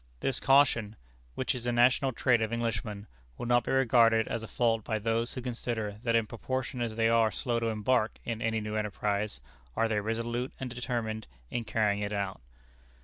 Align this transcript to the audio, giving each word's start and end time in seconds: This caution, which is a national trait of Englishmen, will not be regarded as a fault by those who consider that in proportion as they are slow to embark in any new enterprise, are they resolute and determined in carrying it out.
This 0.19 0.39
caution, 0.39 0.95
which 1.35 1.53
is 1.53 1.67
a 1.67 1.71
national 1.71 2.11
trait 2.11 2.41
of 2.41 2.51
Englishmen, 2.51 3.05
will 3.37 3.45
not 3.45 3.63
be 3.65 3.71
regarded 3.71 4.27
as 4.27 4.41
a 4.41 4.47
fault 4.47 4.83
by 4.83 4.97
those 4.97 5.33
who 5.33 5.43
consider 5.43 5.99
that 6.01 6.15
in 6.15 6.25
proportion 6.25 6.81
as 6.81 6.95
they 6.95 7.07
are 7.07 7.29
slow 7.29 7.59
to 7.59 7.67
embark 7.67 8.17
in 8.25 8.41
any 8.41 8.61
new 8.61 8.75
enterprise, 8.75 9.41
are 9.75 9.87
they 9.87 9.99
resolute 9.99 10.53
and 10.59 10.71
determined 10.71 11.27
in 11.51 11.65
carrying 11.65 11.99
it 12.01 12.11
out. 12.13 12.41